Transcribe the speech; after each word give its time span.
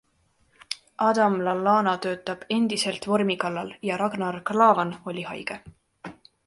Adam 1.07 1.35
Lallana 1.49 1.93
töötab 2.07 2.47
endiselt 2.57 3.07
vormi 3.13 3.39
kallal 3.47 3.73
ja 3.91 4.01
Ragnar 4.05 4.43
Klavan 4.51 4.99
oli 5.13 5.33
haige. 5.33 5.65